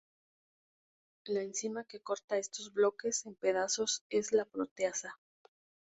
[1.25, 5.15] La enzima que corta estos bloques en pedazos es la proteasa.